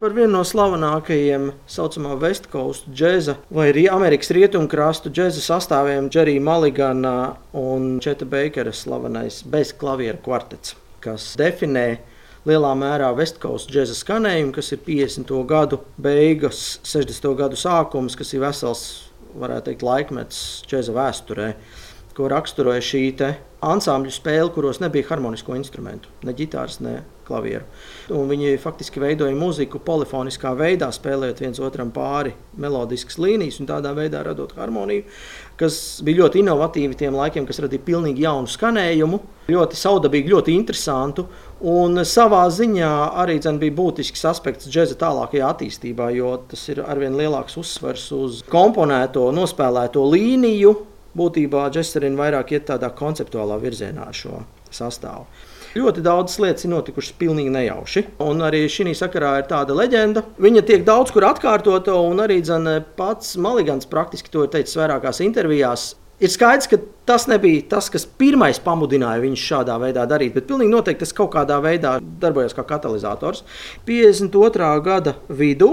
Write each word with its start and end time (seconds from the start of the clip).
Par 0.00 0.14
vienu 0.16 0.32
no 0.32 0.40
slavenākajiem 0.48 1.50
saucamā 1.68 2.14
West 2.22 2.46
Coast 2.48 2.86
džēza 2.88 3.34
vai 3.52 3.66
arī 3.68 3.82
Amerikas 3.92 4.30
rietumkrastu 4.32 5.10
džēza 5.12 5.42
sastāviem 5.44 6.06
Džerija 6.08 6.40
Maligana 6.40 7.12
un 7.60 7.98
Četa 8.00 8.24
Beikera 8.24 8.72
slavenais 8.72 9.42
bez 9.44 9.74
klavieru 9.76 10.16
kvartets, 10.24 10.72
kas 11.04 11.26
definē 11.36 11.84
lielā 12.48 12.70
mērā 12.80 13.10
West 13.18 13.42
Coast 13.44 13.68
džēza 13.68 13.98
skanējumu, 13.98 14.54
kas 14.56 14.72
ir 14.72 14.80
50. 14.88 15.36
gadu 15.52 15.82
beigas, 16.00 16.78
60. 16.88 17.28
gadu 17.36 17.60
sākums, 17.60 18.16
kas 18.16 18.32
ir 18.32 18.40
vesels, 18.46 18.86
varētu 19.36 19.68
teikt, 19.68 19.84
laikmets 19.84 20.40
džēza 20.64 20.96
vēsturē 20.96 21.50
ko 22.16 22.28
raksturoja 22.30 22.82
šī 22.84 23.04
ansambļu 23.60 24.12
spēle, 24.14 24.50
kuros 24.54 24.80
nebija 24.80 25.10
harmonisko 25.10 25.56
instrumentu, 25.58 26.08
ne 26.24 26.32
ģitāras, 26.36 26.78
ne 26.84 27.00
klavieru. 27.30 27.66
Un 28.16 28.30
viņi 28.30 28.56
faktiski 28.60 29.02
veidoja 29.02 29.36
mūziku 29.38 29.80
polifoniskā 29.84 30.52
veidā, 30.58 30.88
spēlējot 30.94 31.42
viens 31.44 31.60
otram 31.62 31.92
pāri 31.94 32.32
melodiskas 32.60 33.20
līnijas 33.22 33.60
un 33.62 33.68
tādā 33.70 33.92
veidā 33.96 34.24
radot 34.26 34.56
harmoniju, 34.58 35.04
kas 35.60 36.00
bija 36.06 36.24
ļoti 36.24 36.42
inovatīvi 36.42 36.98
tiem 36.98 37.18
laikiem, 37.20 37.46
kas 37.46 37.60
radīja 37.62 37.84
pilnīgi 37.86 38.24
jaunu 38.24 38.50
skanējumu, 38.50 39.20
ļoti 39.52 39.78
saudabīgu, 39.78 40.34
ļoti 40.34 40.56
interesantu. 40.56 41.28
Un 41.70 42.00
savā 42.08 42.46
ziņā 42.48 42.90
arī 43.20 43.36
dzen, 43.42 43.60
bija 43.60 43.76
būtisks 43.76 44.24
aspekts 44.30 44.70
džēza 44.70 44.96
tālākajā 45.02 45.50
attīstībā, 45.52 46.08
jo 46.16 46.38
tas 46.50 46.64
ir 46.72 46.80
arvien 46.86 47.18
lielāks 47.18 47.58
uzsvers 47.60 48.06
uz 48.16 48.40
komponēto, 48.48 49.26
nospēlēto 49.36 50.06
līniju, 50.14 50.72
būtībā 51.16 51.68
Džesterina 51.74 52.18
vairāk 52.20 52.54
iet 52.56 52.68
tādā 52.70 52.90
konceptuālā 52.96 53.58
virzienā 53.62 54.10
ar 54.10 54.16
šo 54.16 54.42
sastāvu. 54.74 55.26
Ļoti 55.70 56.02
daudz 56.02 56.34
lietas 56.42 56.66
ir 56.66 56.72
notikušas 56.72 57.14
pilnīgi 57.20 57.52
nejauši. 57.54 58.02
Un 58.26 58.42
arī 58.42 58.64
šī 58.66 58.90
sakarā 58.98 59.36
ir 59.38 59.46
tāda 59.50 59.76
leģenda. 59.78 60.24
Viņa 60.42 60.64
tiek 60.66 60.82
daudz 60.86 61.12
kur 61.14 61.28
atkārtota, 61.28 61.94
un 61.94 62.22
arī 62.24 62.40
dzen, 62.42 62.66
pats 62.98 63.36
Maligans 63.38 63.86
praktiski 63.90 64.32
to 64.34 64.46
ir 64.46 64.50
teicis 64.50 64.78
vairākās 64.80 65.22
intervijās. 65.22 65.92
Ir 66.20 66.28
skaidrs, 66.28 66.66
ka 66.68 66.76
tas 67.08 67.24
nebija 67.30 67.62
tas, 67.70 67.86
kas 67.88 68.02
pirmais 68.04 68.58
pamudināja 68.60 69.22
viņu 69.22 69.38
šādā 69.40 69.78
veidā 69.80 70.02
darīt, 70.10 70.34
bet 70.34 70.50
pilnīgi 70.50 70.74
noteikti 70.74 71.06
tas 71.06 71.14
kaut 71.16 71.30
kādā 71.32 71.56
veidā 71.64 71.94
darbojās 72.20 72.52
kā 72.58 72.66
katalizators. 72.66 73.40
52. 73.86 74.74
gada 74.84 75.14
vidū 75.30 75.70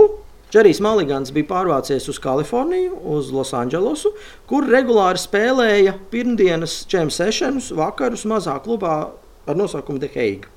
Džerijs 0.48 0.80
Maligans 0.80 1.34
bija 1.36 1.50
pārvācies 1.50 2.06
uz 2.08 2.22
Kaliforniju, 2.24 3.02
uz 3.18 3.34
Losandželosu, 3.36 4.14
kur 4.48 4.64
regulāri 4.72 5.20
spēlēja 5.20 5.98
pirmdienas 6.12 6.86
čem 6.88 7.12
sešanus 7.12 7.74
vakarus 7.76 8.24
mazā 8.32 8.56
klubā 8.64 8.94
ar 9.44 9.60
nosaukumu 9.60 10.00
The 10.00 10.14
Hague. 10.16 10.57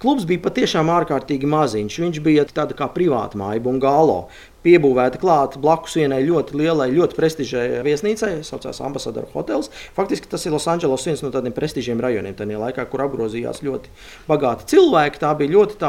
Klubs 0.00 0.26
bija 0.28 0.42
patiešām 0.46 0.90
ārkārtīgi 0.92 1.48
maziņš. 1.50 1.98
Viņš 2.04 2.22
bija 2.24 2.46
tāda 2.48 2.76
kā 2.78 2.88
privāta 2.92 3.38
māja, 3.40 3.62
Bungalo. 3.64 4.22
Piebūvēta 4.64 5.16
klāt 5.20 5.56
blakus 5.60 5.94
vienai 5.96 6.20
ļoti 6.26 6.58
lielai, 6.60 6.90
ļoti 6.92 7.16
prestižai 7.16 7.66
viesnīcai, 7.86 8.34
kas 8.42 8.52
saucās 8.52 8.82
Ambassador 8.84 9.28
Hotels. 9.32 9.70
Faktiski 9.96 10.28
tas 10.28 10.44
ir 10.44 10.52
Losandželos 10.52 11.06
viens 11.08 11.24
no 11.24 11.32
tādiem 11.32 11.56
prestižiem 11.56 12.00
rajoniem, 12.04 12.36
tajā 12.36 12.60
laikā, 12.60 12.84
kur 12.92 13.06
apgrozījās 13.06 13.64
ļoti 13.64 13.92
bagāti 14.28 14.68
cilvēki. 14.74 15.22
Tā 15.24 15.32
bija 15.40 15.56
ļoti 15.56 15.80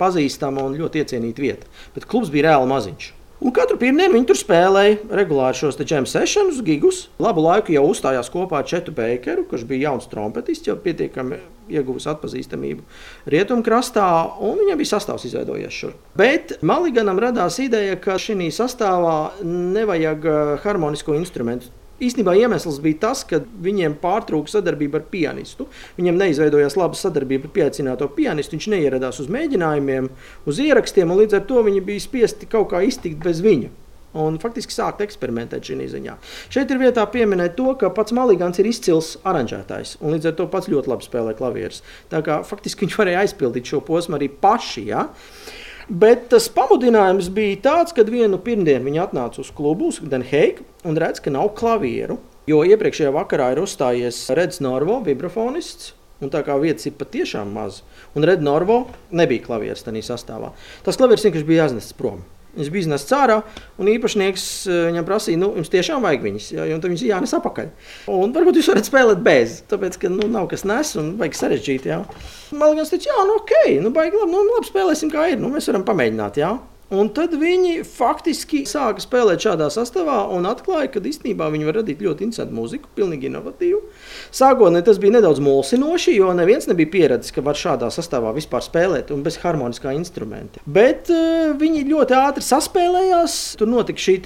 pazīstama 0.00 0.68
un 0.68 0.76
ļoti 0.76 1.04
iecienīta 1.04 1.44
vieta. 1.44 1.78
Bet 1.96 2.08
klubs 2.08 2.28
bija 2.34 2.50
reāli 2.50 2.68
maziņš. 2.74 3.14
Un 3.38 3.52
katru 3.54 3.76
pirmdienu 3.78 4.16
viņi 4.16 4.26
tur 4.26 4.38
spēlēja 4.38 4.96
regulāri 5.14 5.54
šos 5.60 5.76
jam 5.86 6.06
sessions, 6.10 6.58
gigus. 6.66 7.04
Labu 7.22 7.44
laiku 7.44 7.70
jau 7.70 7.84
uzstājās 7.86 8.30
kopā 8.34 8.58
ar 8.58 8.66
Četu 8.66 8.90
Beikeru, 8.96 9.44
kurš 9.46 9.62
bija 9.68 9.92
jauns 9.92 10.10
trompetists, 10.10 10.66
jau 10.66 10.74
pietiekami 10.82 11.38
ieguvis 11.70 12.08
atpazīstamību 12.10 12.82
rietumkrastā, 13.30 14.08
un 14.42 14.58
viņam 14.58 14.80
bija 14.80 14.90
sastāvs 14.96 15.28
izveidojies 15.28 15.80
šur. 15.84 15.94
Bet 16.18 16.56
Maliganam 16.66 17.20
radās 17.22 17.60
ideja, 17.62 17.94
ka 18.02 18.18
šī 18.18 18.50
sastāvā 18.54 19.18
nevajag 19.46 20.26
eh, 20.26 20.54
harmonisko 20.64 21.14
instrumentu. 21.20 21.70
Īstenībā 21.98 22.36
iemesls 22.38 22.78
bija 22.82 23.00
tas, 23.08 23.24
ka 23.26 23.40
viņiem 23.42 23.96
pārtrūka 23.98 24.52
sadarbība 24.52 25.00
ar 25.00 25.08
pianistu. 25.10 25.66
Viņam 25.96 26.20
neizveidojās 26.20 26.78
laba 26.78 26.98
sadarbība 26.98 27.48
ar 27.48 27.54
pieaicināto 27.56 28.06
pianistu. 28.14 28.54
Viņš 28.54 28.70
neieradās 28.70 29.18
uz 29.18 29.26
mēģinājumiem, 29.34 30.06
uz 30.46 30.62
ierakstiem, 30.62 31.10
un 31.10 31.24
līdz 31.24 31.40
ar 31.40 31.44
to 31.50 31.66
viņi 31.66 31.82
bija 31.90 32.06
spiesti 32.06 32.46
kaut 32.50 32.70
kā 32.70 32.84
iztikt 32.86 33.18
bez 33.24 33.42
viņa. 33.42 33.72
Un 34.18 34.38
faktiski 34.40 34.72
sākt 34.72 35.02
eksperimentēt 35.04 35.68
šajā 35.68 35.88
ziņā. 35.92 36.14
Šeit 36.54 36.70
ir 36.72 36.80
vietā 36.80 37.02
pieminēt 37.12 37.58
to, 37.58 37.74
ka 37.78 37.90
pats 37.92 38.14
Maligans 38.16 38.56
ir 38.62 38.70
izcils 38.70 39.16
aranžētājs, 39.28 39.98
un 40.00 40.14
līdz 40.14 40.30
ar 40.30 40.36
to 40.38 40.46
pats 40.48 40.70
ļoti 40.72 40.94
labi 40.94 41.04
spēlē 41.04 41.34
klavierus. 41.36 41.82
Tā 42.08 42.22
kā 42.24 42.40
faktiski 42.46 42.82
viņš 42.86 42.96
varēja 43.02 43.26
aizpildīt 43.26 43.74
šo 43.74 43.82
posmu 43.84 44.16
arī 44.16 44.30
paši. 44.32 44.86
Ja? 44.88 45.08
Bet 45.88 46.26
tas 46.28 46.50
pamudinājums 46.52 47.30
bija 47.32 47.56
tāds, 47.64 47.94
ka 47.96 48.04
vienu 48.04 48.36
pirmdienu 48.44 48.84
viņi 48.90 49.00
atnāca 49.06 49.40
uz 49.40 49.48
klubu, 49.56 49.88
uz 49.88 50.02
Denheigu, 50.04 50.66
un 50.84 50.98
redz, 51.00 51.22
ka 51.24 51.32
nav 51.32 51.54
klavieru. 51.56 52.18
Jo 52.48 52.60
iepriekšējā 52.68 53.12
vakarā 53.12 53.54
ir 53.54 53.62
uzstājies 53.62 54.26
Redzes 54.36 54.60
Norvo, 54.64 54.98
vibrafonists. 55.04 55.94
Un 56.20 56.32
tā 56.34 56.42
kā 56.44 56.56
vietas 56.60 56.88
ir 56.88 56.96
patiešām 56.98 57.54
maz, 57.54 57.80
un 58.12 58.26
Redzes 58.26 58.44
Norvo 58.44 58.82
nebija 59.14 59.46
klavieres 59.46 59.86
tajā 59.86 60.02
sastāvā. 60.10 60.50
Tas 60.84 60.98
klavieris 61.00 61.24
vienkārši 61.24 61.48
bija 61.48 61.64
jāiznesis 61.64 61.96
prom. 61.96 62.20
Viņš 62.58 62.70
bija 62.74 62.84
iznesis 62.86 63.14
ārā, 63.14 63.38
un 63.78 63.90
īpašnieks 63.92 64.46
eh, 64.66 64.80
viņam 64.88 65.06
prasīja, 65.06 65.40
nu, 65.40 65.52
jums 65.60 65.70
tiešām 65.72 66.02
vajag 66.04 66.24
viņas, 66.26 66.48
ja, 66.56 66.66
un 66.74 66.82
tad 66.82 66.92
viņš 66.92 67.04
ir 67.04 67.12
jānes 67.12 67.34
apakaļ. 67.38 67.68
Un 68.14 68.34
varbūt 68.34 68.58
jūs 68.58 68.70
varat 68.72 68.88
spēlēt 68.88 69.22
bez, 69.24 69.60
tāpēc, 69.70 70.00
ka 70.02 70.10
nu, 70.12 70.26
nav 70.32 70.50
kas 70.50 70.66
nes 70.68 70.90
un 70.98 71.14
vajag 71.20 71.38
sarežģīt. 71.38 71.86
Ja. 71.92 72.02
Man 72.50 72.74
liekas, 72.74 72.94
jā, 72.98 73.20
nu, 73.28 73.38
ok, 73.38 73.54
nu, 73.84 73.94
baigi 73.94 74.18
labi, 74.18 74.34
nu, 74.34 74.42
labi 74.56 74.70
spēlēsim 74.72 75.14
kā 75.14 75.30
ir, 75.32 75.38
nu, 75.38 75.52
mēs 75.54 75.70
varam 75.70 75.86
pamēģināt. 75.86 76.42
Ja. 76.42 76.56
Un 76.88 77.10
tad 77.12 77.34
viņi 77.36 77.82
faktiski 77.84 78.62
sāka 78.68 79.02
spēlēt 79.04 79.44
šādā 79.44 79.66
sastāvā 79.72 80.22
un 80.32 80.48
atklāja, 80.48 80.88
ka 80.94 81.02
īstenībā 81.04 81.50
viņi 81.52 81.68
var 81.68 81.76
radīt 81.82 82.00
ļoti 82.00 82.24
interesantu 82.24 82.56
mūziku, 82.56 82.88
pilnīgi 82.96 83.28
inovatīvu. 83.28 83.82
Sākotnēji 84.38 84.86
tas 84.86 85.00
bija 85.02 85.18
nedaudz 85.18 85.42
mulsinoši, 85.44 86.16
jo 86.16 86.32
neviens 86.36 86.68
nebija 86.70 86.92
pieredzējis, 86.94 87.34
ka 87.36 87.44
var 87.44 87.60
šādā 87.60 87.92
sastāvā 87.92 88.32
vispār 88.36 88.64
spēlēt 88.64 89.12
un 89.12 89.20
bez 89.26 89.36
harmoniskā 89.42 89.92
instrumenta. 89.98 90.64
Bet 90.64 91.12
uh, 91.12 91.52
viņi 91.60 91.84
ļoti 91.90 92.16
ātri 92.16 92.48
saspēlējās, 92.48 93.36
tur 93.60 93.68
notika 93.68 94.08
šī 94.08 94.16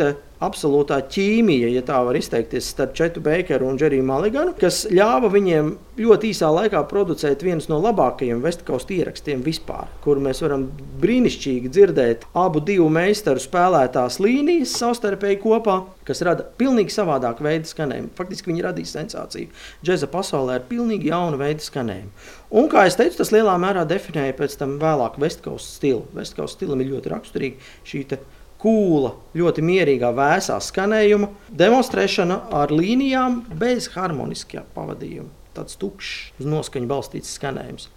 absolūtā 0.43 0.99
ķīmija, 1.13 1.71
ja 1.77 1.83
tā 1.87 2.01
var 2.07 2.19
izteikties, 2.19 2.73
starp 2.75 2.97
Četu 2.99 3.23
Beikeru 3.25 3.69
un 3.71 3.79
Džeriju 3.81 4.05
Maliganu, 4.07 4.55
kas 4.59 4.83
ļāva 4.91 5.31
viņiem 5.33 5.73
ļoti 6.03 6.33
īsā 6.33 6.49
laikā 6.53 6.83
producēt 6.91 7.45
viens 7.45 7.69
no 7.71 7.79
labākajiem 7.83 8.43
Vestkostu 8.43 8.97
ierakstiem 8.99 9.45
vispār, 9.45 9.91
kur 10.05 10.21
mēs 10.23 10.43
varam 10.45 10.67
brīnišķīgi 11.03 11.73
dzirdēt 11.73 12.27
abu 12.39 12.63
divu 12.65 12.89
meistaru 12.93 13.43
spēlētās 13.43 14.19
līnijas 14.23 14.75
savstarpēji 14.81 15.41
kopā, 15.45 15.79
kas 16.09 16.25
rada 16.27 16.47
pilnīgi 16.59 16.95
savādāku 16.95 17.47
veidu 17.47 17.71
skanējumu. 17.71 18.13
Faktiski 18.19 18.51
viņi 18.51 18.67
radīja 18.67 18.93
sensāciju. 18.97 19.53
Džeza 19.85 20.09
pasaulē 20.11 20.59
ir 20.59 20.69
pilnīgi 20.71 21.13
jauna 21.13 21.39
veida 21.41 21.63
skanējumu. 21.63 22.11
Un, 22.53 22.69
kā 22.73 22.85
jau 22.89 22.99
teicu, 22.99 23.21
tas 23.23 23.33
lielā 23.33 23.55
mērā 23.61 23.87
definēja 23.89 24.35
pēc 24.37 24.59
tam 24.61 24.77
vēlāk 24.83 25.21
Vestkostu 25.23 25.79
stilu. 25.79 26.07
Vestkostu 26.17 26.59
stilam 26.59 26.83
ir 26.83 26.91
ļoti 26.97 27.13
raksturīga 27.15 27.73
šī 27.89 28.07
kūla, 28.63 29.13
ļoti 29.39 29.65
mierīgā, 29.67 30.13
vēsā 30.17 30.59
skanējuma, 30.63 31.29
demonstrēšana 31.59 32.39
ar 32.63 32.73
līnijām 32.75 33.43
bez 33.59 33.91
harmoniskā 33.97 34.65
pavadījuma. 34.77 35.31
Tāds 35.53 35.77
tukšs, 35.77 36.31
uz 36.41 36.47
noskaņu 36.49 36.89
balstīts 36.89 37.35
skanējums. 37.37 37.91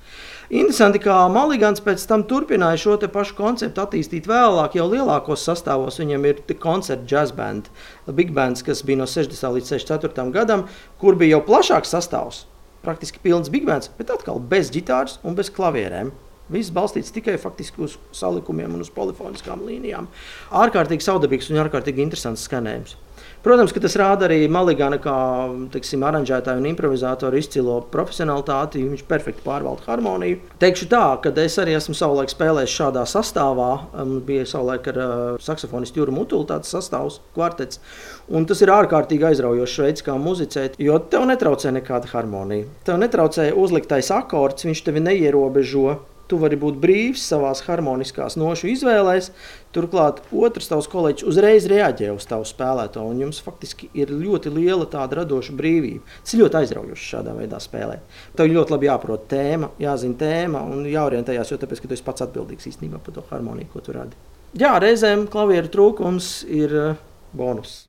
Interesanti, 0.49 0.99
kā 0.99 1.15
Maligans 1.31 1.79
pēc 1.81 2.03
tam 2.09 2.25
turpināja 2.27 2.81
šo 2.81 2.97
pašu 3.13 3.37
konceptu 3.37 3.79
attīstīt 3.81 4.27
vēlāk, 4.27 4.75
jau 4.75 4.89
lielākos 4.91 5.45
sastāvos. 5.47 6.01
Viņam 6.01 6.27
ir 6.27 6.41
koncerta 6.59 7.07
jazz 7.07 7.31
band, 7.31 7.71
big 8.11 8.35
bands, 8.35 8.65
kas 8.65 8.83
bija 8.83 8.99
no 8.99 9.07
60. 9.07 9.55
līdz 9.55 9.71
64. 9.71 10.27
gadam, 10.35 10.67
kur 10.99 11.15
bija 11.15 11.37
jau 11.37 11.45
plašāks 11.47 11.95
sastāvs. 11.95 12.43
Praktiski 12.83 13.23
pilns 13.23 13.47
big 13.49 13.63
bands, 13.65 13.87
bet 13.97 14.11
atkal 14.13 14.43
bez 14.51 14.67
ģitāras 14.75 15.17
un 15.23 15.39
bez 15.39 15.47
klavierēm. 15.49 16.11
Viss 16.53 16.73
balstīts 16.73 17.13
tikai 17.15 17.39
uz 17.81 17.97
salikumiem 18.13 18.75
un 18.75 18.83
uz 18.85 18.91
polifoniskām 18.93 19.65
līnijām. 19.65 20.07
Ārkārtīgi 20.53 21.05
saudabīgs 21.05 21.49
un 21.49 21.63
ārkārtīgi 21.63 22.03
interesants 22.05 22.45
skanējums. 22.45 22.97
Protams, 23.45 23.69
ka 23.75 23.81
tas 23.83 23.93
rāda 23.99 24.25
arī 24.25 24.47
Maligana 24.49 24.97
kā 24.97 25.15
teiksim, 25.69 26.01
aranžētāju 26.07 26.63
un 26.63 26.67
improvizātoru 26.71 27.37
izcilo 27.37 27.75
profesionalitāti. 27.93 28.81
Viņš 28.89 29.03
perfekti 29.05 29.45
pārvalda 29.45 29.85
harmoniju. 29.85 30.39
Teikšu 30.61 30.87
tā, 30.89 31.03
ka 31.21 31.29
es 31.43 31.57
arī 31.61 31.75
esmu 31.77 31.93
savulaik 31.97 32.33
spēlējis 32.33 32.73
šādā 32.73 33.03
sastāvā. 33.09 33.69
Um, 33.93 34.15
bija 34.25 34.47
savulaik 34.49 34.89
ar 34.89 34.97
uh, 34.97 35.11
saksofonistu 35.45 36.01
Juru 36.01 36.15
Mutulu 36.17 36.49
tāds 36.49 36.73
sastāvs, 36.73 37.19
kvartets. 37.37 37.81
Un 38.33 38.49
tas 38.49 38.65
ir 38.65 38.73
ārkārtīgi 38.73 39.29
aizraujošs 39.29 39.77
veids, 39.85 40.05
kā 40.09 40.17
muzicēt, 40.17 40.79
jo 40.81 40.97
tev 41.13 41.29
netraucē 41.29 41.75
nekāda 41.77 42.09
harmonija. 42.15 42.65
Tev 42.89 42.97
netraucē 43.01 43.51
uzliktais 43.53 44.09
akords, 44.13 44.65
viņš 44.65 44.85
tevi 44.89 45.05
neierobežo 45.05 45.99
Tu 46.25 46.39
vari 46.41 46.57
būt 46.57 46.79
brīvs 46.81 47.21
savā 47.29 47.51
harmoniskās 47.67 48.37
nošu 48.39 48.71
izvēlēs. 48.71 49.29
Turklāt 49.75 50.21
otrs 50.33 50.69
tavs 50.71 50.87
kolēģis 50.89 51.27
uzreiz 51.29 51.67
reaģē 51.69 52.09
uz 52.15 52.25
tavu 52.29 52.47
spēlēto, 52.47 53.03
un 53.05 53.19
jums 53.25 53.41
faktiski 53.43 53.89
ir 53.93 54.13
ļoti 54.13 54.53
liela 54.55 54.87
tāda 54.89 55.19
radoša 55.21 55.53
brīvība. 55.57 56.01
Tas 56.23 56.33
ir 56.33 56.41
ļoti 56.45 56.61
aizraujoši 56.61 57.09
šādā 57.11 57.35
veidā 57.37 57.59
spēlēt. 57.61 58.15
Tev 58.39 58.49
ļoti 58.53 58.73
labi 58.73 58.89
jāprot 58.89 59.27
tēma, 59.29 59.73
jāzina 59.83 60.17
tēma 60.21 60.63
un 60.71 60.87
jāorientējas, 60.89 61.51
jo 61.53 61.59
tāpēc, 61.61 61.83
tu 61.83 61.93
esi 61.93 62.07
pats 62.07 62.25
atbildīgs 62.25 62.71
īstenībā 62.71 63.03
par 63.03 63.19
to 63.19 63.25
harmoniju, 63.29 63.69
ko 63.73 63.83
tu 63.85 63.97
radi. 63.97 64.17
jā, 64.55 64.71
reizēm 64.79 65.27
klavieru 65.31 65.69
trūkums 65.71 66.39
ir 66.47 66.95
bonus. 67.35 67.83